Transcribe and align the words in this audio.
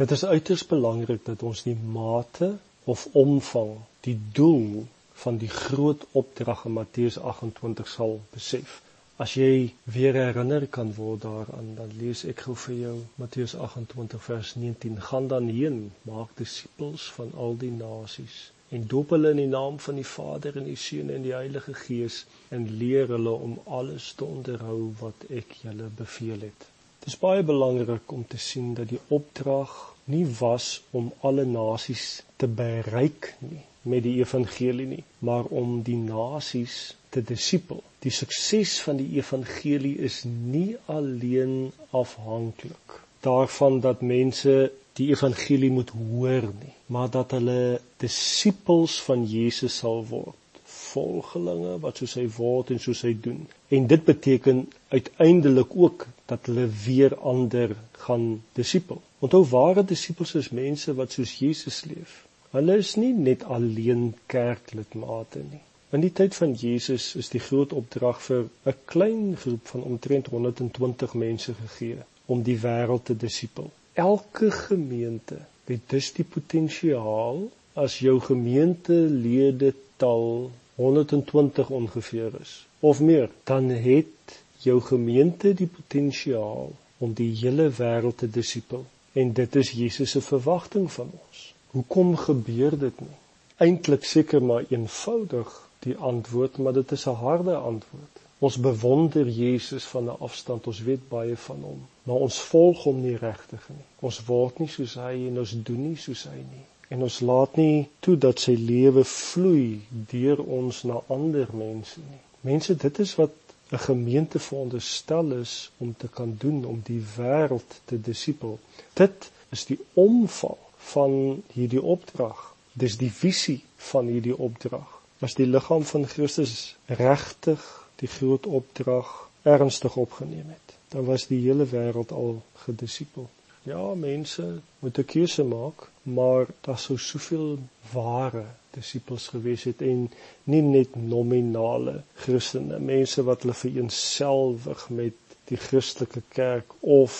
Dit 0.00 0.10
is 0.10 0.24
uiters 0.24 0.62
belangrik 0.66 1.24
dat 1.24 1.42
ons 1.42 1.62
die 1.62 1.76
mate 1.76 2.46
of 2.84 3.08
omvang, 3.12 3.72
die 4.06 4.16
doel 4.32 4.86
van 5.22 5.36
die 5.42 5.50
groot 5.52 6.06
opdrag 6.20 6.62
in 6.64 6.72
Matteus 6.72 7.18
28 7.18 7.90
sal 7.94 8.14
besef. 8.32 8.78
As 9.20 9.34
jy 9.36 9.74
weer 9.84 10.16
herinner 10.16 10.64
kan 10.76 10.94
word 10.96 11.26
daaraan, 11.26 11.74
dan 11.82 11.92
lees 11.98 12.24
ek 12.32 12.46
gou 12.46 12.56
vir 12.62 12.78
jou 12.78 12.94
Matteus 13.20 13.52
28 13.68 14.24
vers 14.30 14.54
19: 14.62 14.96
Gaan 15.10 15.28
dan 15.34 15.52
heen, 15.52 15.78
maak 16.08 16.32
disippels 16.40 17.10
van 17.18 17.36
al 17.36 17.60
die 17.66 17.74
nasies 17.82 18.40
en 18.70 18.88
doop 18.88 19.12
hulle 19.18 19.34
in 19.34 19.44
die 19.44 19.52
naam 19.52 19.78
van 19.84 20.00
die 20.00 20.08
Vader 20.14 20.56
en 20.56 20.68
die 20.72 20.80
Seun 20.80 21.12
en 21.12 21.28
die 21.28 21.36
Heilige 21.36 21.76
Gees 21.84 22.24
en 22.48 22.68
leer 22.80 23.12
hulle 23.18 23.36
om 23.50 23.60
alles 23.66 24.12
te 24.16 24.24
onderhou 24.24 24.94
wat 25.04 25.28
ek 25.28 25.56
julle 25.66 25.92
beveel 26.00 26.48
het. 26.48 26.70
Dit 27.00 27.14
is 27.14 27.18
baie 27.18 27.42
belangrik 27.42 28.12
om 28.12 28.26
te 28.28 28.38
sien 28.38 28.74
dat 28.74 28.88
die 28.88 29.00
opdrag 29.08 29.89
nie 30.12 30.26
was 30.38 30.70
om 30.90 31.10
alle 31.26 31.44
nasies 31.48 32.06
te 32.36 32.48
bereik 32.62 33.34
nie 33.40 33.62
met 33.90 34.02
die 34.04 34.18
evangelie 34.20 34.86
nie, 34.86 35.04
maar 35.24 35.46
om 35.62 35.78
die 35.82 35.96
nasies 35.96 36.80
te 37.08 37.22
disipel. 37.24 37.80
Die 38.04 38.12
sukses 38.12 38.74
van 38.84 39.00
die 39.00 39.08
evangelie 39.16 39.96
is 40.10 40.22
nie 40.28 40.76
alleen 40.86 41.70
afhanklik 41.96 43.00
daarvan 43.20 43.80
dat 43.80 44.00
mense 44.00 44.72
die 44.92 45.08
evangelie 45.08 45.70
moet 45.70 45.90
hoor 45.90 46.42
nie, 46.42 46.74
maar 46.86 47.10
dat 47.10 47.30
hulle 47.36 47.80
disippels 47.96 49.00
van 49.02 49.24
Jesus 49.28 49.76
sal 49.82 50.04
word, 50.08 50.36
volgelinge 50.64 51.76
wat 51.84 52.00
soos 52.00 52.16
hy 52.18 52.26
word 52.36 52.72
en 52.74 52.80
soos 52.82 53.02
hy 53.06 53.12
doen. 53.26 53.44
En 53.68 53.86
dit 53.86 54.04
beteken 54.04 54.64
uiteindelik 54.88 55.76
ook 55.76 56.06
dat 56.30 56.46
hulle 56.50 56.66
weer 56.84 57.16
ander 57.32 57.76
gaan 58.04 58.26
disipel. 58.58 59.00
Onthou 59.18 59.44
ware 59.52 59.84
disippels 59.84 60.34
is 60.40 60.50
mense 60.54 60.94
wat 60.94 61.16
soos 61.16 61.32
Jesus 61.42 61.82
leef. 61.90 62.20
Hulle 62.54 62.76
is 62.82 62.94
nie 62.98 63.12
net 63.14 63.42
alleen 63.56 64.04
kerklidmate 64.34 65.42
nie. 65.48 65.62
In 65.94 66.04
die 66.04 66.12
tyd 66.14 66.36
van 66.38 66.52
Jesus 66.54 67.04
is 67.18 67.28
die 67.34 67.42
groot 67.42 67.72
opdrag 67.80 68.22
vir 68.26 68.44
'n 68.72 68.76
klein 68.92 69.36
groep 69.42 69.72
van 69.72 69.82
omtrent 69.92 70.30
120 70.34 71.14
mense 71.24 71.54
gegee 71.62 71.98
om 72.26 72.42
die 72.46 72.58
wêreld 72.64 73.04
te 73.10 73.16
disipel. 73.26 73.70
Elke 73.94 74.50
gemeente 74.50 75.38
het 75.70 75.88
dus 75.94 76.12
die 76.12 76.26
potensiaal 76.36 77.42
as 77.84 77.98
jou 77.98 78.16
gemeentelede 78.20 79.74
tal 79.96 80.50
120 80.74 81.70
ongeveer 81.70 82.38
is 82.40 82.54
of 82.80 83.00
meer, 83.00 83.28
dan 83.44 83.68
het 83.68 84.38
jou 84.62 84.80
gemeente 84.80 85.54
die 85.54 85.66
potensiaal 85.66 86.72
om 86.98 87.12
die 87.16 87.30
hele 87.42 87.70
wêreld 87.78 88.16
te 88.22 88.28
disipel 88.30 88.84
en 89.12 89.32
dit 89.32 89.56
is 89.56 89.70
Jesus 89.70 90.10
se 90.10 90.20
verwagting 90.20 90.92
van 90.92 91.10
ons. 91.12 91.54
Hoekom 91.70 92.16
gebeur 92.16 92.78
dit 92.78 93.00
nie? 93.00 93.16
Eintlik 93.56 94.04
seker 94.04 94.42
maar 94.42 94.64
eenvoudig 94.68 95.50
die 95.84 95.96
antwoord, 95.96 96.58
maar 96.58 96.72
dit 96.72 96.92
is 96.92 97.06
'n 97.06 97.20
harde 97.24 97.54
antwoord. 97.56 98.20
Ons 98.38 98.56
bewonder 98.56 99.28
Jesus 99.28 99.84
van 99.84 100.04
'n 100.04 100.18
afstand, 100.18 100.66
ons 100.66 100.82
weet 100.82 101.08
baie 101.08 101.36
van 101.36 101.60
hom, 101.62 101.80
maar 102.02 102.16
ons 102.16 102.40
volg 102.40 102.82
hom 102.82 103.02
nie 103.02 103.16
regtig 103.16 103.68
nie. 103.68 103.84
Ons 104.00 104.24
word 104.24 104.58
nie 104.58 104.68
soos 104.68 104.94
hy 104.94 105.26
en 105.28 105.38
ons 105.38 105.54
doen 105.62 105.88
nie 105.88 105.96
soos 105.96 106.22
hy 106.24 106.36
nie. 106.36 106.64
En 106.88 107.02
ons 107.02 107.20
laat 107.20 107.56
nie 107.56 107.88
toe 108.00 108.16
dat 108.16 108.40
sy 108.40 108.54
lewe 108.54 109.04
vloei 109.04 109.80
deur 109.90 110.40
ons 110.42 110.82
na 110.82 111.02
ander 111.08 111.48
mense 111.52 112.00
nie. 112.00 112.22
Mense, 112.40 112.76
dit 112.76 112.98
is 112.98 113.14
wat 113.14 113.30
'n 113.70 113.78
gemeente 113.78 114.38
veronderstel 114.38 115.32
is 115.32 115.70
om 115.76 115.94
te 115.96 116.08
kan 116.08 116.34
doen 116.38 116.64
om 116.64 116.80
die 116.84 117.02
wêreld 117.16 117.80
te 117.84 118.00
disipel. 118.00 118.58
Dit 118.92 119.30
is 119.48 119.64
die 119.64 119.78
omvang 119.94 120.58
van 120.76 121.42
hierdie 121.52 121.82
opdrag. 121.82 122.54
Dis 122.72 122.96
die 122.96 123.12
visie 123.12 123.62
van 123.76 124.06
hierdie 124.06 124.36
opdrag. 124.36 125.00
As 125.18 125.34
die 125.34 125.46
liggaam 125.46 125.84
van 125.84 126.06
Christus 126.06 126.76
regtig 126.86 127.88
die 127.96 128.08
groot 128.08 128.46
opdrag 128.46 129.28
ernstig 129.42 129.96
opgeneem 129.96 130.48
het, 130.48 130.74
dan 130.88 131.04
was 131.04 131.26
die 131.26 131.40
hele 131.40 131.66
wêreld 131.66 132.12
al 132.12 132.42
gedisipel. 132.64 133.28
Ja, 133.62 133.94
mense 133.94 134.60
moet 134.78 134.98
'n 134.98 135.04
keuse 135.04 135.44
maak, 135.44 135.90
maar 136.02 136.46
daar 136.60 136.78
sou 136.78 136.98
soveel 136.98 137.58
ware 137.92 138.44
disippels 138.70 139.28
gewees 139.28 139.64
het 139.64 139.82
en 139.82 140.10
nie 140.44 140.62
net 140.62 140.96
nominale 140.96 142.02
Christene, 142.14 142.78
mense 142.78 143.22
wat 143.22 143.42
hulle 143.42 143.54
vereenselwig 143.54 144.88
met 144.88 145.14
die 145.50 145.56
Christelike 145.56 146.22
kerk 146.28 146.72
of 146.80 147.14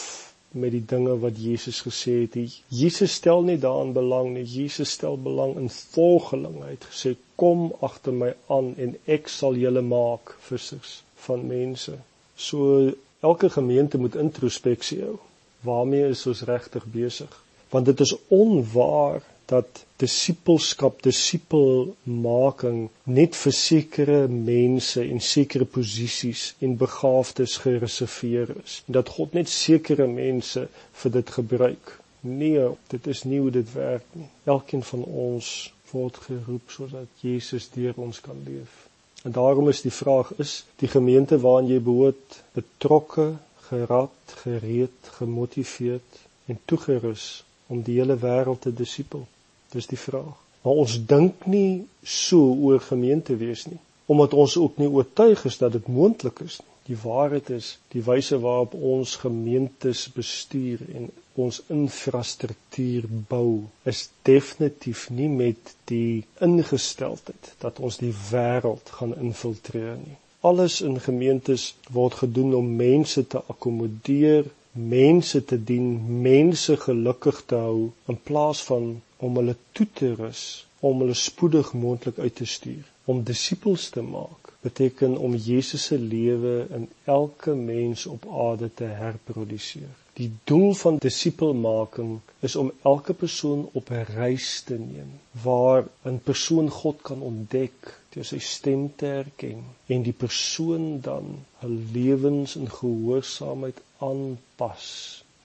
met 0.50 0.72
die 0.74 0.84
dinge 0.86 1.18
wat 1.18 1.38
Jesus 1.38 1.80
gesê 1.86 2.16
het. 2.24 2.36
Jesus 2.68 3.12
stel 3.12 3.42
nie 3.42 3.58
daarin 3.58 3.92
belang 3.92 4.32
nie. 4.34 4.44
Jesus 4.44 4.90
stel 4.90 5.18
belang 5.22 5.56
in 5.56 5.70
volgeling. 5.70 6.62
Hy 6.64 6.70
het 6.70 6.86
gesê: 6.90 7.14
"Kom 7.34 7.72
agter 7.80 8.12
my 8.12 8.34
aan 8.48 8.74
en 8.76 8.96
ek 9.06 9.28
sal 9.28 9.54
julle 9.54 9.82
maak 9.82 10.36
vissers 10.40 11.02
van 11.14 11.46
mense." 11.46 11.98
So 12.34 12.90
elke 13.20 13.50
gemeente 13.50 13.98
moet 13.98 14.16
introspeksie 14.16 15.02
hou. 15.02 15.18
Waarmee 15.66 16.08
is 16.08 16.26
ons 16.26 16.42
regtig 16.48 16.84
besig? 16.84 17.42
Want 17.70 17.86
dit 17.86 18.00
is 18.00 18.14
onwaar 18.28 19.22
dat 19.50 19.84
disipelskap, 19.96 21.02
disipelmaking 21.02 22.88
net 23.10 23.36
vir 23.36 23.54
sekere 23.56 24.18
mense 24.30 25.02
en 25.02 25.20
sekere 25.20 25.66
posisies 25.66 26.44
en 26.62 26.76
begaafdes 26.80 27.56
gereserveer 27.64 28.54
is. 28.62 28.80
En 28.86 29.00
dat 29.00 29.10
God 29.16 29.34
net 29.38 29.50
sekere 29.50 30.06
mense 30.06 30.68
vir 31.02 31.14
dit 31.18 31.34
gebruik. 31.38 31.96
Nee, 32.20 32.68
dit 32.92 33.06
is 33.06 33.24
nie 33.24 33.40
hoe 33.40 33.50
dit 33.50 33.72
werk 33.74 34.06
nie. 34.12 34.28
Elkeen 34.44 34.86
van 34.92 35.04
ons 35.04 35.72
word 35.90 36.20
geroep 36.28 36.70
sodat 36.70 37.24
Jesus 37.24 37.70
deur 37.74 37.96
ons 37.96 38.20
kan 38.22 38.38
leef. 38.46 38.86
En 39.26 39.34
daarom 39.36 39.68
is 39.68 39.82
die 39.82 39.92
vraag 39.92 40.30
is 40.38 40.60
die 40.80 40.88
gemeente 40.88 41.40
waarin 41.40 41.68
jy 41.68 41.80
behoort 41.84 42.42
betrokke, 42.56 43.32
gerad, 43.70 44.34
gereed, 44.42 45.10
gemotiveerd 45.18 46.20
en 46.50 46.58
toegerus 46.64 47.26
om 47.70 47.82
die 47.86 48.00
hele 48.00 48.18
wêreld 48.18 48.64
te 48.66 48.72
disipel. 48.74 49.26
Dis 49.70 49.86
die 49.90 49.98
vraag. 49.98 50.34
Maar 50.62 50.80
ons 50.82 50.96
dink 51.08 51.46
nie 51.46 51.86
so 52.02 52.40
oor 52.66 52.82
gemeente 52.84 53.36
wees 53.40 53.64
nie, 53.70 53.78
omdat 54.10 54.34
ons 54.34 54.56
ook 54.60 54.80
nie 54.82 54.90
oortuig 54.90 55.44
is 55.48 55.56
dat 55.62 55.72
dit 55.78 55.86
moontlik 55.88 56.42
is 56.44 56.58
nie. 56.60 56.68
Die 56.90 56.98
waarheid 56.98 57.50
is, 57.54 57.66
die 57.94 58.02
wyse 58.02 58.40
waarop 58.42 58.72
ons 58.74 59.14
gemeentes 59.22 60.08
bestuur 60.12 60.80
en 60.98 61.10
ons 61.38 61.60
infrastruktuur 61.70 63.06
bou, 63.30 63.62
is 63.92 64.08
definitief 64.26 65.04
nie 65.14 65.28
met 65.30 65.74
die 65.92 66.24
ingesteldheid 66.42 67.52
dat 67.62 67.78
ons 67.78 68.00
die 68.02 68.12
wêreld 68.32 68.90
gaan 68.98 69.14
infiltreer 69.22 69.94
nie. 70.02 70.18
Alles 70.40 70.80
in 70.80 70.96
gemeentes 71.00 71.74
word 71.92 72.14
gedoen 72.22 72.54
om 72.54 72.68
mense 72.76 73.26
te 73.26 73.42
akkommodeer, 73.52 74.46
mense 74.72 75.44
te 75.44 75.58
dien, 75.70 75.88
mense 76.22 76.76
gelukkig 76.86 77.42
te 77.46 77.58
hou 77.60 77.90
in 78.08 78.18
plaas 78.30 78.62
van 78.70 78.86
om 79.18 79.36
hulle 79.36 79.56
toe 79.76 79.86
te 80.00 80.14
rus 80.14 80.44
om 80.80 81.02
hulle 81.02 81.14
spoedig 81.14 81.72
moontlik 81.76 82.18
uit 82.18 82.34
te 82.40 82.46
stuur 82.48 82.86
om 83.04 83.20
disippels 83.30 83.90
te 83.92 84.02
maak 84.02 84.39
beteken 84.60 85.16
om 85.18 85.34
Jesus 85.34 85.84
se 85.84 85.98
lewe 85.98 86.66
in 86.70 86.88
elke 87.04 87.54
mens 87.54 88.06
op 88.06 88.26
aarde 88.46 88.70
te 88.74 88.84
herproduseer 88.84 89.96
die 90.20 90.30
doel 90.44 90.72
van 90.74 90.96
disipelmaking 91.02 92.08
is 92.46 92.56
om 92.62 92.72
elke 92.90 93.14
persoon 93.20 93.60
op 93.80 93.90
'n 93.90 94.08
reis 94.16 94.48
te 94.70 94.76
neem 94.78 95.12
waar 95.44 95.84
'n 96.10 96.18
persoon 96.30 96.68
God 96.80 96.98
kan 97.08 97.22
ontdek 97.30 97.78
deur 98.12 98.26
sy 98.30 98.40
stem 98.48 98.82
te 99.02 99.06
herken 99.06 99.62
en 99.94 100.02
die 100.08 100.18
persoon 100.24 100.84
dan 101.08 101.26
hul 101.62 101.78
lewens 101.96 102.56
in 102.62 102.70
gehoorsaamheid 102.80 103.80
aanpas 104.10 104.86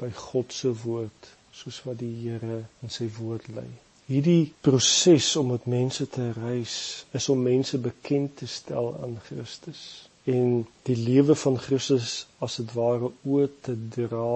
by 0.01 0.11
God 0.27 0.59
se 0.59 0.73
woord 0.83 1.33
soos 1.61 1.83
wat 1.85 1.99
die 2.03 2.15
Here 2.23 2.59
in 2.83 2.89
sy 2.99 3.07
woord 3.19 3.47
lei. 3.57 3.71
Hierdie 4.05 4.53
proses 4.61 5.31
om 5.39 5.47
met 5.49 5.63
mense 5.65 6.05
te 6.13 6.27
reis 6.35 6.73
is 7.17 7.29
om 7.33 7.39
mense 7.41 7.77
bekend 7.81 8.35
te 8.37 8.45
stel 8.45 8.91
aan 9.01 9.15
Christus 9.29 9.79
en 10.33 10.59
die 10.89 10.97
lewe 10.99 11.35
van 11.43 11.57
Christus 11.63 12.13
as 12.47 12.59
dit 12.61 12.75
ware 12.77 13.09
oor 13.23 13.49
te 13.65 13.73
dra 13.95 14.29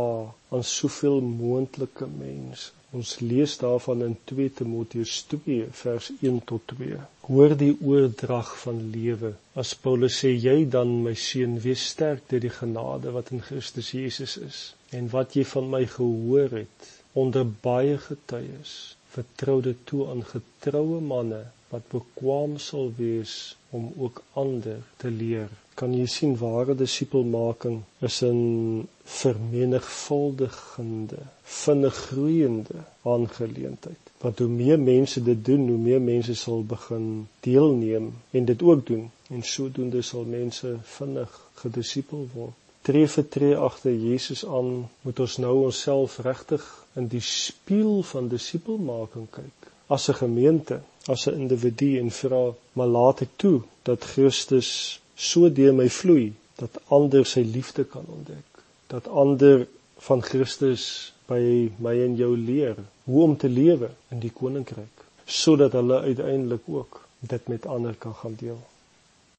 aan 0.58 0.66
soveel 0.72 1.22
moontlike 1.22 2.10
mense. 2.16 2.74
Ons 2.98 3.14
lees 3.22 3.56
daarvan 3.62 4.02
in 4.08 4.18
2 4.34 4.50
Timoteus 4.58 5.22
2 5.36 5.70
vers 5.84 6.10
1 6.18 6.44
tot 6.50 6.66
2. 6.74 6.98
Hoor 7.30 7.58
die 7.62 7.76
oordrag 7.86 8.50
van 8.66 8.84
lewe. 8.98 9.36
As 9.54 9.78
Paulus 9.78 10.18
sê 10.24 10.34
jy 10.34 10.64
dan 10.78 11.04
my 11.06 11.14
seun 11.14 11.60
wees 11.62 11.86
sterk 11.94 12.26
deur 12.32 12.42
die 12.48 12.56
genade 12.58 13.14
wat 13.14 13.30
in 13.38 13.46
Christus 13.46 13.94
Jesus 13.94 14.40
is 14.42 14.64
en 14.98 15.14
wat 15.14 15.38
jy 15.38 15.46
van 15.54 15.70
my 15.78 15.86
gehoor 15.98 16.64
het 16.64 16.96
onder 17.14 17.46
baie 17.46 18.02
getuies 18.02 18.80
vertrou 19.16 19.62
dit 19.62 19.80
toe 19.92 20.02
aan 20.12 20.24
getroue 20.34 21.00
manne 21.14 21.42
wat 21.70 21.86
bekwam 21.94 22.58
sal 22.58 22.88
wees 22.98 23.56
om 23.70 23.94
ook 23.98 24.24
ander 24.42 24.78
te 25.02 25.10
leer. 25.12 25.50
Kan 25.80 25.94
jy 25.94 26.06
sien 26.10 26.38
ware 26.42 26.76
disipelmaking 26.76 27.78
is 28.08 28.18
'n 28.24 28.88
vermenigvuldigende, 29.20 31.20
vinnig 31.44 31.96
groeiende 31.96 32.78
aangeleentheid. 33.14 34.04
Want 34.22 34.40
hoe 34.40 34.48
meer 34.48 34.80
mense 34.80 35.24
dit 35.24 35.46
doen, 35.46 35.68
hoe 35.68 35.78
meer 35.78 36.02
mense 36.02 36.36
sal 36.36 36.64
begin 36.64 37.28
deelneem 37.40 38.14
en 38.32 38.46
dit 38.46 38.62
ook 38.62 38.88
doen 38.88 39.12
en 39.30 39.44
sodoende 39.44 40.02
sal 40.02 40.24
mense 40.24 40.78
vinnig 40.84 41.50
gedisipel 41.54 42.28
word. 42.34 42.54
Tree 42.90 43.08
vir 43.16 43.26
tree 43.30 43.56
agter 43.70 43.94
Jesus 43.94 44.42
aan, 44.46 44.90
moet 45.06 45.20
ons 45.26 45.38
nou 45.46 45.56
onsself 45.68 46.18
regtig 46.26 46.66
in 46.98 47.10
die 47.12 47.22
spieël 47.22 48.02
van 48.12 48.32
disipelmaking 48.32 49.28
kyk 49.36 49.70
as 49.90 50.10
'n 50.10 50.14
gemeente, 50.14 50.82
as 51.08 51.28
'n 51.28 51.40
individu 51.42 51.90
en 52.00 52.12
vra, 52.12 52.44
maar 52.74 52.88
laat 52.88 53.22
ek 53.22 53.32
toe 53.36 53.62
dat 53.84 54.04
Christus 54.14 55.00
so 55.16 55.50
deur 55.50 55.74
my 55.74 55.90
vloei 55.90 56.34
dat 56.56 56.80
ander 56.88 57.26
sy 57.26 57.42
liefde 57.42 57.84
kan 57.84 58.06
ontdek, 58.18 58.50
dat 58.88 59.08
ander 59.08 59.68
van 60.08 60.22
Christus 60.22 61.14
by 61.28 61.72
my 61.78 61.96
en 62.06 62.16
jou 62.16 62.38
leer 62.38 62.76
hoe 63.04 63.24
om 63.24 63.38
te 63.38 63.50
lewe 63.50 63.90
in 64.12 64.20
die 64.20 64.34
koninkryk, 64.42 65.06
sodat 65.26 65.72
hulle 65.72 66.02
uiteindelik 66.02 66.66
ook 66.68 67.02
dit 67.20 67.48
met 67.48 67.66
ander 67.66 67.96
kan 67.96 68.14
gaan 68.14 68.36
deel. 68.40 68.60